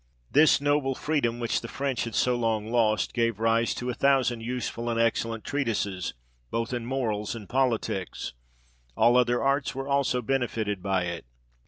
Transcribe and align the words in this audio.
This 0.31 0.59
noble 0.59 0.95
freedom, 0.95 1.37
which 1.39 1.61
the 1.61 1.67
French 1.67 2.05
had 2.05 2.15
so 2.15 2.35
long 2.35 2.71
lost, 2.71 3.13
gave 3.13 3.39
rise 3.39 3.75
to 3.75 3.87
a 3.91 3.93
thousand 3.93 4.41
useful 4.41 4.89
and 4.89 4.99
excellent 4.99 5.43
treatises, 5.43 6.15
both 6.49 6.73
in 6.73 6.87
morals 6.87 7.35
and 7.35 7.47
politics: 7.47 8.33
all 8.97 9.15
other 9.15 9.43
arts 9.43 9.75
were 9.75 9.87
also 9.87 10.23
benefited 10.23 10.81
by 10.81 11.03
it. 11.03 11.23